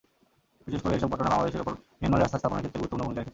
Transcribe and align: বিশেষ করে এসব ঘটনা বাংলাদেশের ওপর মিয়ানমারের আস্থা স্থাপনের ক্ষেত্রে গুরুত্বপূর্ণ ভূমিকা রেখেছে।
বিশেষ 0.65 0.81
করে 0.83 0.93
এসব 0.97 1.09
ঘটনা 1.13 1.31
বাংলাদেশের 1.33 1.63
ওপর 1.63 1.73
মিয়ানমারের 1.99 2.25
আস্থা 2.27 2.37
স্থাপনের 2.39 2.61
ক্ষেত্রে 2.63 2.79
গুরুত্বপূর্ণ 2.79 3.01
ভূমিকা 3.05 3.19
রেখেছে। 3.19 3.29